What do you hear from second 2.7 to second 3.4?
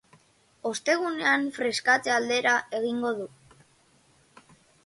egingo du.